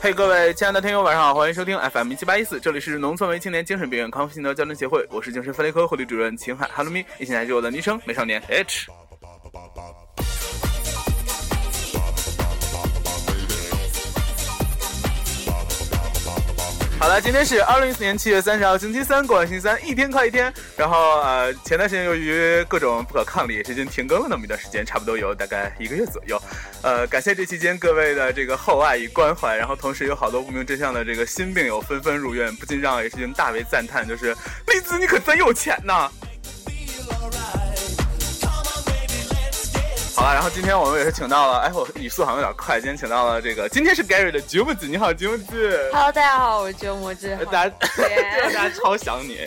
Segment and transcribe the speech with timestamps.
[0.00, 8.90] 嘿，各位亲爱的听友，晚上好，欢迎收听 FM 一七八一四，这里是农村为青年精神病院康复心得交流协会，我是精神分裂科护理主任秦海哈喽咪一起来就我的昵称美少年 H。
[17.14, 20.52] 了，今天是二零一四年七月三十号，星期三，过完星期三，一天快一天。
[20.76, 26.40] 然后呃，前段时间由于各种不可抗力，已经停更了那么一段时间，差不多有大概一个月左右。
[26.82, 34.34] 呃，感谢这期间各位的这个厚爱与关怀，然后同时有好多不明真相的这个新病友纷纷入院，不禁让 H 君大为赞叹，就是
[34.66, 36.10] 栗子你可真有钱呐！
[40.32, 45.90] 然后今天我们也是请到了，哎，我语速好像有点快，今天请到了这个，今天是 Gary 的九木子，你好，九木子。
[45.92, 47.36] Hello，大家好，我是九木子。
[47.50, 47.74] 大家，
[48.42, 49.46] 大家超想你。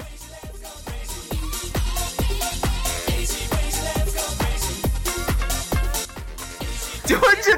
[7.05, 7.57] 九木子，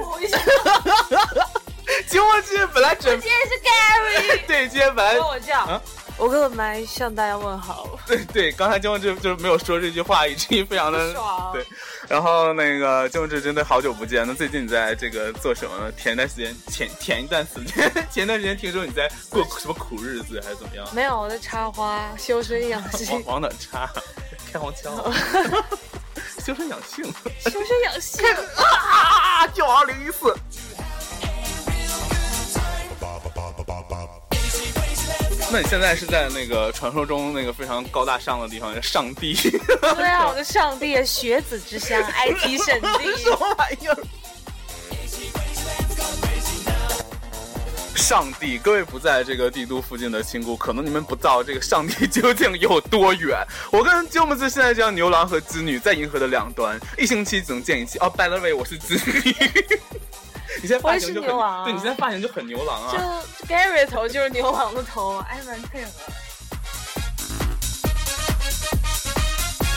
[2.08, 4.42] 九木子本来准，今天是 Gary。
[4.48, 5.82] 对，今天本来跟我叫，
[6.18, 7.98] 我根本没向大家问好。
[8.06, 11.52] 对对，刚才金木志就是没有说这句话，以至于非常的爽。
[11.52, 11.66] 对，
[12.10, 15.92] 然后那个金木志真的好久不见，那最近你在这个做什么呢？
[15.96, 20.88] 前一段时间，前 前一段时间，前段时间听说你在过什么苦日子还是怎么样？
[20.92, 23.08] 没有，我在插花，修身养性。
[23.12, 23.88] 往往哪插？
[24.52, 24.92] 开黄腔。
[26.44, 27.06] 修身养性。
[27.42, 28.26] 修身养性。
[28.58, 29.46] 啊！
[29.54, 30.36] 就二零一四。
[35.52, 39.34] 那你现在是在那个传说中那个非常高大上的地方，上帝。
[39.96, 43.18] 对啊， 我的上帝，学子之乡，IT 圣地。
[43.18, 43.98] 什么玩意儿？
[47.96, 53.44] 上帝，各位不在这个帝都附近的亲姑，可能你们不知道这个上帝究竟有多远。
[53.72, 57.98] 我跟鸠木子现在像牛郎和织女在银河的两端，一星期只能见一次。
[58.00, 59.36] 哦，by the way，我是织女。
[60.62, 62.92] 你现在发型就很，啊、对你现在发型就很牛郎啊。
[62.92, 62.98] 就
[63.48, 65.92] Gary 头就是牛郎的头，哎，蛮配合。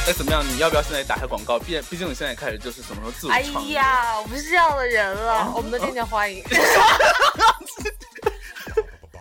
[0.09, 0.45] 哎，怎么样？
[0.45, 1.61] 你要不要现在打开广告？
[1.61, 6.43] 毕毕竟你现在开始就是什么时候自我哎呀，我不是这样的人了，啊、我们的店叫欢迎。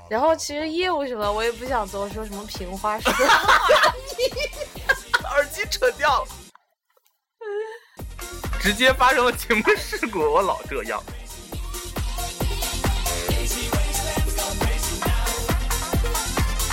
[0.10, 3.08] 然后其实业务什么我也不想多说，什么平花式，
[5.30, 6.28] 耳机扯掉了，
[8.60, 11.02] 直接发生了节目事故，我老这样。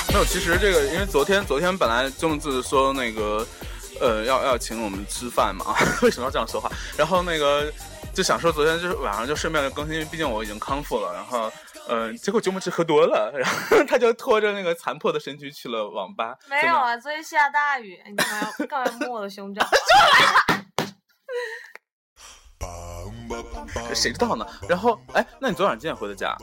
[0.08, 3.46] 没有，其实这个因为昨天昨天本来郑字说那个，
[4.00, 6.70] 呃，要要请我们吃饭嘛， 为什么要这样说话？
[6.96, 7.72] 然后那个
[8.12, 11.50] 就想说昨天就是晚上就顺便更新，因为毕竟我已经康复了，然后。
[11.90, 16.36] 嗯，结果九木志喝多了，然后他就拖着那个残破的身躯去了网吧。
[16.46, 19.66] 没有啊，昨天下大雨，你干嘛要干嘛摸我的胸罩？
[23.94, 24.46] 谁知道呢？
[24.68, 26.36] 然后，哎，那你昨晚几点回的家？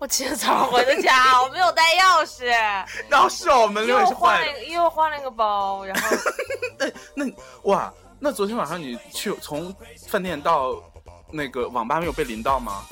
[0.00, 2.46] 我今天早上回的家，我没有带钥匙。
[3.10, 6.16] 然后是我们因为我换了一个，又换了一个包，然后。
[6.78, 7.32] 那那
[7.64, 9.74] 哇，那昨天晚上你去从
[10.08, 10.74] 饭店到
[11.30, 12.82] 那个网吧没有被淋到吗？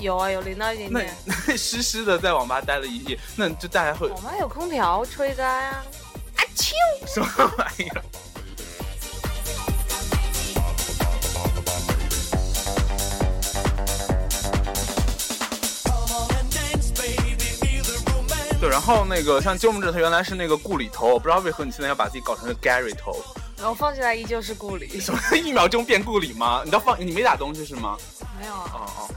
[0.00, 1.16] 有啊，有淋到一点点。
[1.24, 4.08] 那那湿湿的在网吧待了一夜，那就大家会。
[4.08, 5.84] 网吧有空调吹干 啊！
[6.34, 6.72] 啊啾！
[7.06, 8.02] 什么玩意儿？
[18.60, 23.24] 对，然后那个像鸠木志，他原来是那个顾里头，我不知道为何你现在要把自己搞成个 Gary 头。
[23.56, 25.00] 然后放进来依旧是顾里。
[25.00, 26.62] 什么一秒钟变顾里吗？
[26.64, 27.96] 你倒放，你没打东西是吗？
[28.40, 28.70] 没有啊。
[28.74, 29.08] 哦哦。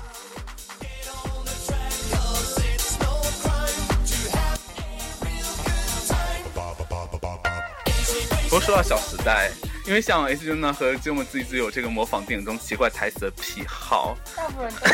[8.44, 9.50] 不过说到《小时代》，
[9.88, 14.16] 因为像 S 君呢和鸠木子一直有这个模仿电影中奇怪台词的癖好。
[14.36, 14.86] 大部分人都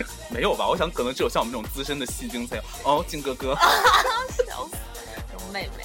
[0.00, 0.06] 有。
[0.32, 0.66] 没有吧？
[0.66, 2.62] 我想可能只有像我们这种资深的戏精才有。
[2.84, 3.54] 哦，靖哥哥。
[4.48, 4.76] 笑死！
[5.32, 5.84] 容妹妹。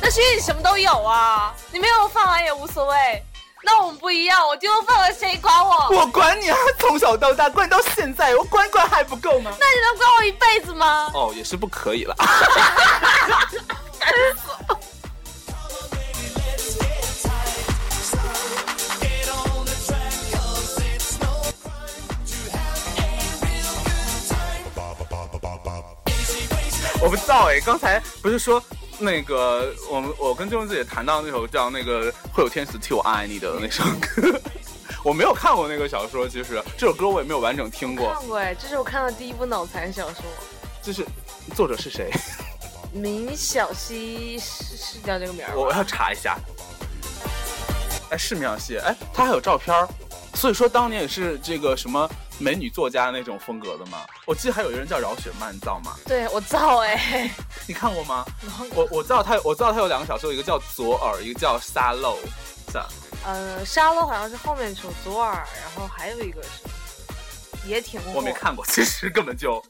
[0.00, 3.22] 那是因为你什么都有啊，你没有放完也无所谓。
[3.64, 5.88] 那我们不一样，我丢饭碗，谁管我？
[5.90, 6.56] 我管你啊！
[6.78, 9.50] 从小到大，管到现在，我管管还不够吗？
[9.58, 11.10] 那你能管我一辈子吗？
[11.12, 12.14] 哦，也是不可以了。
[27.06, 28.60] 我不知道哎，刚才不是说
[28.98, 34.40] 那个我们我跟周文子也谈到那首叫那个会有天使替我爱你的那首歌，
[35.04, 38.12] 我没有看过那个小说，其实这首歌我也没有完整听过。
[38.12, 40.24] 看过哎，这是我看的第一部脑残小说。
[40.82, 41.06] 这是
[41.54, 42.10] 作者是谁？
[42.90, 45.56] 明晓溪是是叫这个名儿。
[45.56, 46.36] 我要查一下。
[48.10, 49.88] 哎，是明晓溪，哎，他还有照片儿，
[50.34, 54.06] 所以说当年也是这个什么美女作家那种风格的吗。
[54.26, 55.96] 我记得还有一个人叫饶雪漫，你知道吗？
[56.06, 57.30] 对我造哎，
[57.66, 58.24] 你看过吗？
[58.74, 62.18] 我我知道他，我知道他有两个小说，一个叫左耳，一个叫沙漏，
[62.68, 62.88] 是吧？
[63.24, 66.48] 呃，沙漏好像是后面出左耳，然后还有一个是
[67.66, 68.00] 也挺。
[68.14, 69.62] 我没看过，其实根本就。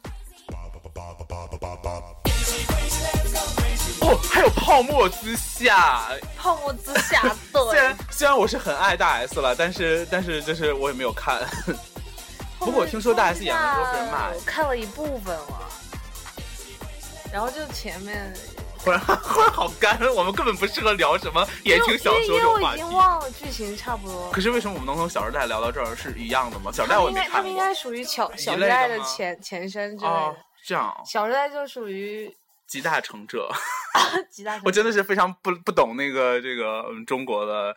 [4.01, 7.23] 哦，还有泡沫之夏，泡沫之夏，
[7.53, 7.63] 对。
[7.71, 11.41] 虽然虽然我是很爱大 S 了，但是但是就是我也没有看。
[12.59, 14.31] 不过我听说大 S 演的时候被人骂。
[14.31, 15.71] 我看了一部分了，
[17.33, 18.35] 然后就前面。
[18.79, 22.83] 忽然忽然好干，我们根本不适合聊什么言情小说这种话题。
[22.83, 24.31] 我已经忘了剧情差不多。
[24.31, 26.71] 可是为什么我们能从《小时代》聊到这儿是一样的吗？
[26.75, 27.37] 《小时代》我没看过。
[27.37, 30.37] 他们应该属于《小小时代》的前前身之类的。
[30.65, 30.95] 这样。
[31.11, 32.33] 《小时代》就属于。
[32.69, 33.49] 集大成者，
[34.31, 34.61] 集大。
[34.65, 37.75] 我真的是非常不不懂那个这个中国的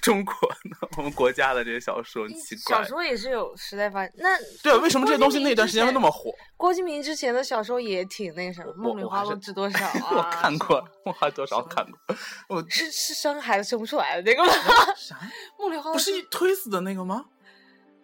[0.00, 0.34] 中国
[0.70, 2.78] 的我们国家的这些小说，奇怪。
[2.78, 6.30] 小说也是有时代发展，那对啊，为什么这些东西那段时间会那么火？
[6.56, 10.08] 郭敬明之前的小说也挺那什么，《梦里花落知多少 》啊。
[10.16, 12.16] 我看过，《梦里花落多少》看过。
[12.48, 14.52] 我 是是生孩子生不出来的那个吗？
[14.96, 15.16] 啥？
[15.58, 17.24] 梦里花落不是推死的那个吗？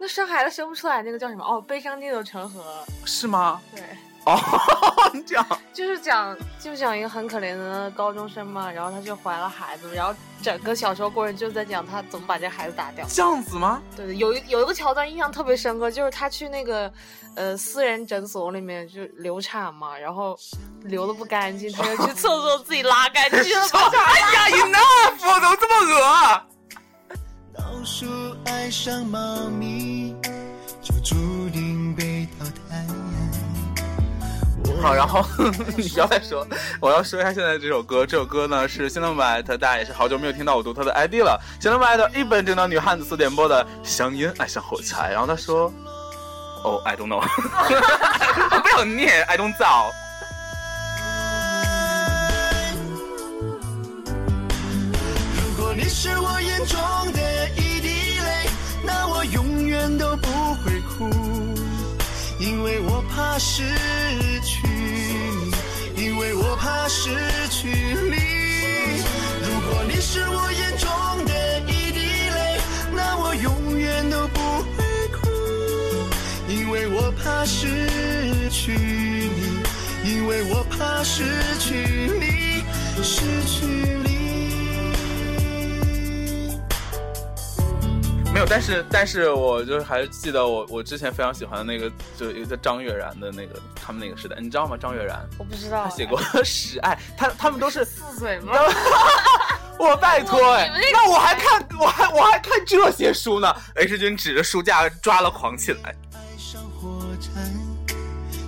[0.00, 1.44] 那生孩子生不出来那个叫什么？
[1.44, 2.84] 哦，悲伤逆流成河。
[3.04, 3.60] 是吗？
[3.74, 3.82] 对。
[4.34, 13.06] 哦， 这样就是讲，就讲一个很可怜的高中生嘛，然后他就怀了孩子，然后整个小说过程就在讲他怎么把这孩子打掉。
[13.08, 13.80] 这样子吗？
[13.96, 16.92] 对对，有一有一个桥段印象特别深刻，就是他去那个
[17.36, 20.38] 呃私人诊所里面就流产嘛，然后
[20.82, 23.66] 流的不干净，他就去厕所自己拉干净了。
[23.72, 26.42] 哎呀，enough，怎么这么恶？
[27.54, 28.06] 老鼠
[28.44, 30.14] 爱上猫咪，
[34.80, 35.24] 好，然后
[35.76, 36.46] 你不要再说，
[36.80, 38.06] 我要说一下现在这首歌。
[38.06, 41.38] 这首歌呢是新浪版艾特，大家也是好久没有听到我读他的 ID 了。
[41.60, 45.10] 新浪版艾特一本正经女汉子四点播的香烟爱上火柴。
[45.10, 45.72] 然后他说，
[46.62, 47.20] 哦，I don't know，
[48.50, 49.90] 我不要念，I don't know。
[55.36, 56.78] 如果你是我眼中
[57.12, 57.37] 的
[63.18, 63.64] 怕失
[64.42, 65.50] 去你。
[65.96, 67.10] 因为我怕失
[67.50, 68.16] 去你。
[69.42, 70.88] 如果你是我眼中
[71.24, 71.98] 的一滴
[72.30, 72.60] 泪，
[72.94, 75.18] 那我永远都不会哭。
[76.48, 77.66] 因为我怕失
[78.50, 81.24] 去你，因为我怕失
[81.58, 81.74] 去
[82.20, 82.62] 你，
[83.02, 83.66] 失去
[84.04, 84.17] 你。
[88.38, 94.76] 没有，但是但是我就是还是记得我我之前非常喜欢的那个，就一个张悦然的那个他们那个时代，你知道吗？
[94.76, 98.52] 张悦然，我不知道，他写过《史爱》，他他们都是四岁吗？
[99.76, 103.52] 我拜托哎，那我还看我还我还看这些书呢。
[103.74, 105.92] H 君指着书架抓了狂起来，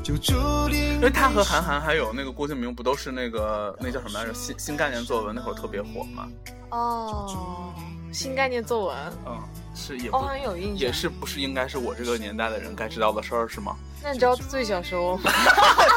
[0.07, 4.33] 因为他和韩寒还有那个郭敬明不都是那个那叫什么来着？
[4.35, 6.29] 新新概念作文那会儿特别火嘛？
[6.71, 7.75] 哦，
[8.13, 8.97] 新概念作文，
[9.27, 9.39] 嗯。
[9.73, 13.75] 是也好像有印象，也是不是应该是我这个年代的人该知道的事儿是吗？
[14.03, 15.31] 那你知道最小说吗？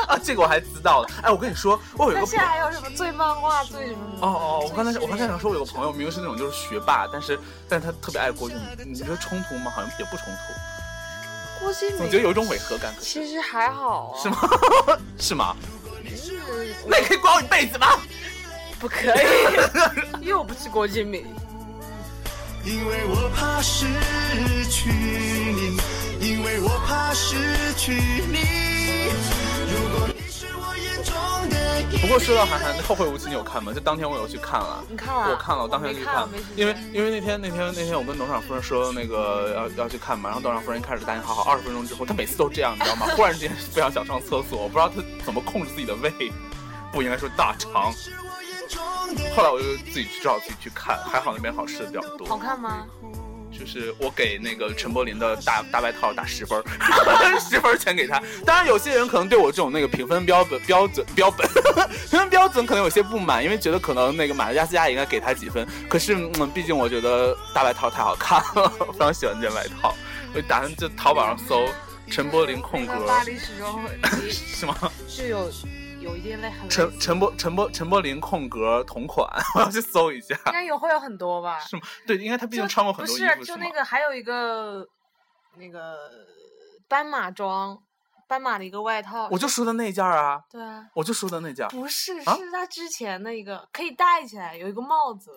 [0.07, 1.13] 啊， 这个我还知道的。
[1.23, 2.25] 哎，我跟你说，我有一个。
[2.25, 3.99] 现在还有什么最漫画最什么？
[4.21, 9.71] 哦哦，我刚才我刚才想说，我有个朋友明明是那种就是学霸，但是但是他特别爱郭敬明，你觉得冲突吗？
[9.75, 11.63] 好像也不冲突。
[11.65, 12.93] 郭敬明总觉得有一种违和感。
[13.01, 14.15] 其实还好。
[14.21, 14.37] 是吗？
[15.17, 15.55] 是吗？
[16.15, 16.39] 是。
[16.87, 17.87] 那你可以管我一辈子吗？
[18.79, 19.11] 不可
[20.21, 21.25] 以，又不是郭敬明。
[22.65, 23.85] 因为我怕失
[24.69, 25.77] 去你，
[26.21, 27.35] 因为我怕失
[27.75, 28.39] 去你。
[29.69, 31.13] 如果你是我眼中
[31.49, 33.73] 的不过说到韩寒《后会无期》，你有看吗？
[33.73, 34.81] 就当天我有去看了。
[34.89, 35.31] 你看了？
[35.31, 36.25] 我看了，我当天去看。
[36.55, 43.07] 因为因为那天那天那天我跟董事长夫人说那个要要去看嘛，然后董事长夫人一开始答应好好，二十分钟之后，他每次都这样，你知道吗？
[43.17, 46.09] 忽然之间非常想上厕所，我不知道他怎么控制自己的胃，
[46.93, 47.93] 不应该说大肠。
[49.35, 52.27] 后来我就自己去找自己去看，还好那边好吃的比较多。
[52.27, 52.85] 好看吗？
[53.57, 56.59] 就是我给那个陈柏霖的大大外套打十分，
[57.39, 58.19] 十分全给他。
[58.43, 61.47] 当然，有些人可能对我这种那个评分标准标准标本
[62.09, 65.67] 评分标准可能有些不满，因为觉得可能那个马加斯加也应该给他几分。
[65.87, 69.93] 可是，嗯，毕竟我觉得大外套太好看了， 非常喜欢这件外套。
[70.33, 71.63] 我打算就淘宝上搜
[72.09, 72.93] 陈柏霖空格。
[73.05, 73.91] 巴黎时装会
[74.31, 74.75] 是吗？
[75.07, 75.51] 就有。
[76.03, 80.35] 有一点类很陈陈柏陈柏陈柏霖空格同款， 我要去搜一下。
[80.47, 81.57] 应该有会有很多吧？
[81.59, 81.81] 是吗？
[82.05, 83.35] 对，因为他毕竟穿过很多衣服。
[83.37, 84.85] 不是，就那个还有一个
[85.55, 86.11] 那个
[86.89, 87.77] 斑马装，
[88.27, 89.29] 斑马的一个外套。
[89.31, 90.41] 我就说的那件啊。
[90.51, 90.85] 对啊。
[90.93, 91.65] 我就说的那件。
[91.69, 95.31] 不是，是他之前的一个可以戴起来，有一个帽子。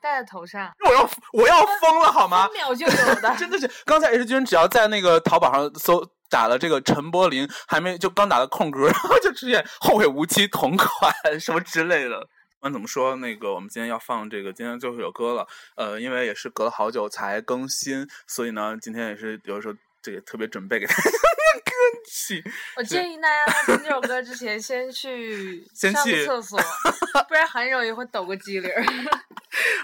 [0.00, 2.52] 戴在头上，我要我要疯了好吗三？
[2.52, 3.34] 秒就有的。
[3.36, 12.20] 真的是，刚才 H 君只要在那个淘宝上搜打了这个陈柏霖，还没就刚打了空格， 然后就出现后会无期同款什么之类的。
[12.20, 21.72] 不管怎么说，那个我们今天要放这个今天最后一首歌了，呃，因为也是隔了好久才更新，所以呢，今天也是有的时候这个特别准备给大家歌
[22.10, 22.42] 曲。
[22.76, 26.58] 我建议大家在听这首歌之前，先去上先去个厕所，
[27.28, 28.84] 不然很容易会抖个机灵儿。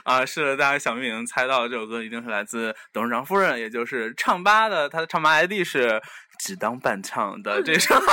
[0.04, 6.00] 啊，是的，大家想必已经猜到这首歌一定是来自董事长夫人，也就是唱吧的，他的唱吧 ID 是
[6.38, 7.94] 只当伴唱的这首。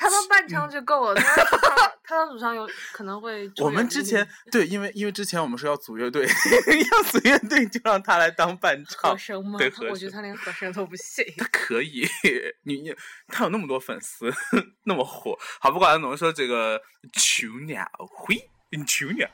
[0.00, 3.50] 他当伴唱就够了，他他他当主唱有可能会。
[3.58, 9.18] 我们之前对，因为因为之前我们说要组乐队， 要组乐队就让他来当伴唱和。
[9.18, 9.72] 声吗对？
[9.90, 11.24] 我觉得他连和声都不行。
[11.36, 12.08] 他可以，
[12.62, 12.94] 你你
[13.26, 14.32] 他有那么多粉丝，
[14.86, 15.36] 那么火。
[15.60, 16.80] 好，不管怎么说，这个
[17.12, 18.36] 囚鸟会，
[18.86, 19.28] 囚鸟。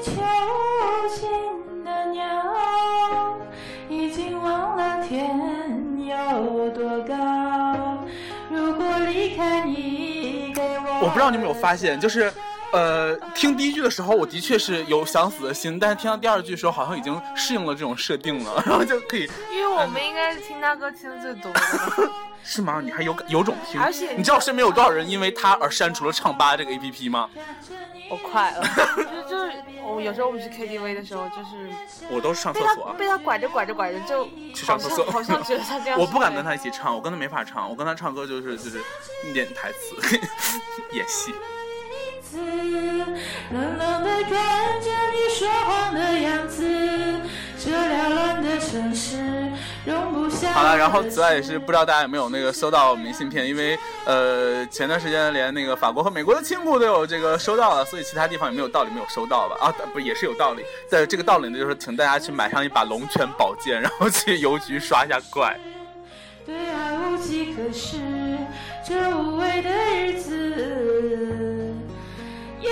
[0.00, 0.22] 被你囚
[1.14, 3.36] 禁的鸟，
[3.88, 5.28] 已经忘了天
[5.98, 7.14] 有多高。
[8.48, 12.32] 如果离开你给我，我不知道你们有发现，就是。
[12.72, 21.60] 呃，听第一句的时候，我的确是有想死的心，但是听到第二句的时候，好像已经适应了这种设定了，然后就可以，因为我们应该是听他歌听的最多的。
[22.44, 22.80] 是吗？
[22.82, 23.80] 你还有有种听？
[23.80, 27.28] 而且你知道身边有多少人因为他而删除了唱吧这个 APP 吗？
[28.10, 28.66] 我快了，
[29.28, 29.52] 就就是
[29.84, 31.70] 我有时候我们去 KTV 的时候，就是
[32.10, 32.94] 我都是上厕所啊。
[32.98, 38.82] 被他拐着拐着拐着就去上厕所像好像觉得他这样， 我不敢跟他一起唱，我跟他没法唱，我跟他唱歌就是就是
[39.32, 40.18] 念台词，
[40.92, 41.32] 演戏。
[42.22, 46.64] 子，冷冷的看着你说谎的样子，
[47.58, 49.49] 这缭乱的城市。
[50.52, 59.56] 好了，然后此外也是不知道大家有没有那个收到明信片，因为呃前段时间连那个法国和美国的亲故都有这个收到了，所以其他地方也没有道理没有收到吧？
[59.60, 60.62] 啊，不也是有道理。
[60.86, 65.58] 在这个道理呢，就是请大家去买上一把龙泉宝剑，然后去邮局刷一下怪。
[66.44, 67.96] 对爱无计可施，
[68.86, 71.74] 这无味的日子，
[72.60, 72.70] 眼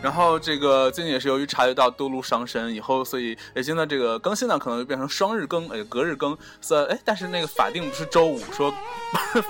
[0.00, 6.36] 然后这个最近也是由于察觉到多路伤身以后，所以北京的这个更新呢可能就变成双日更，哎，隔日更。
[6.60, 8.72] 所以哎，但是那个法定不是周五，说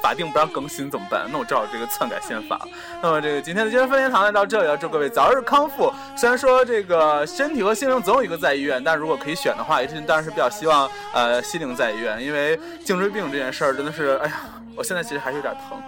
[0.03, 1.29] 法定不让更新怎么办？
[1.31, 2.67] 那我只好这个篡改宪法。
[3.03, 5.93] 那么这个今天的精神分裂堂呢到这里了，祝各位早日康复。
[6.17, 14.41] 虽然说这个身体和心灵总有一个在医院，但如果可以选的话，也是当然是比较希望呃心灵在医院，因为颈椎病这件事儿真的是，哎呀，
[14.75, 15.79] 我现在其实还是有点疼。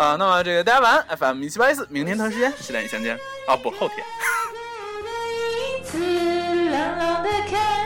[0.00, 3.14] 啊、那么这个大家晚安，FM 一七八一四，明天同一时间期待你相见。
[3.46, 3.98] 啊，不，后天。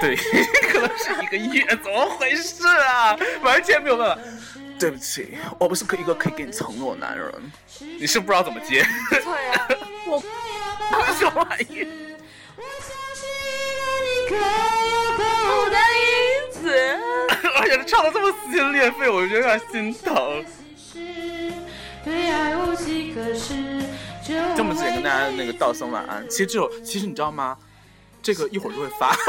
[0.01, 0.15] 对，
[0.71, 3.19] 可能是一个月，怎么回事啊？
[3.43, 4.23] 完全没有办法。
[4.79, 7.35] 对不起，我不是一个可以给你承诺的男人。
[7.81, 9.69] 你是不知道怎么接，对呀、
[10.07, 10.23] 我
[11.19, 11.85] 什么玩意？
[12.55, 12.63] 你
[14.29, 14.41] 可有
[15.17, 16.63] 可无的影子。
[17.57, 20.45] 而且他唱的这么撕心裂肺，我就有点心疼。
[22.05, 23.83] 对爱无计可施，
[24.57, 26.29] 这么直接跟大家那个道声晚安。
[26.29, 27.57] 其实这首，其实你知道吗？
[28.23, 29.15] 这个一会儿就会发。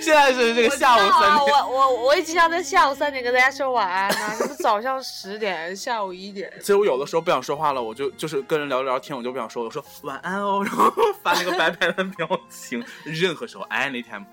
[0.00, 1.46] 现在是这个下午三点。
[1.46, 6.52] 我我我也经常在下午三点跟大家说晚安呢、 这不早上十点，下午一点。
[6.60, 10.92] 其实我有的时候不想说话了，我就就是跟人聊聊天，我就不想说，我说晚安哦， 然后
[11.22, 12.84] 发那个白白的表情。
[13.04, 14.24] 任何时候，anytime。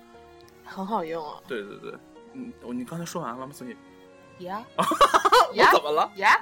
[0.64, 1.38] 很好用啊。
[1.48, 1.94] 对对对，
[2.34, 3.54] 嗯，我你刚才说完了吗？
[3.54, 4.64] 所以呀
[5.54, 6.10] 我怎么了？
[6.16, 6.40] 呀，